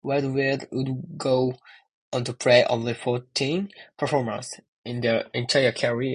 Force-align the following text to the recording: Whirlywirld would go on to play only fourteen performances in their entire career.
Whirlywirld 0.03 0.67
would 0.71 1.17
go 1.17 1.55
on 2.13 2.23
to 2.25 2.33
play 2.33 2.65
only 2.65 2.93
fourteen 2.93 3.69
performances 3.99 4.59
in 4.83 5.01
their 5.01 5.27
entire 5.33 5.71
career. 5.71 6.09